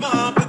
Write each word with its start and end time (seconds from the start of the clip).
mama. 0.00 0.39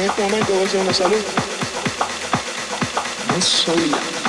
En 0.00 0.08
este 0.08 0.22
momento 0.22 0.52
voy 0.54 0.62
a 0.62 0.66
hacer 0.66 0.80
una 0.80 0.94
salud 0.94 1.18
muy 3.30 3.42
sólida. 3.42 3.98
pienso 3.98 4.19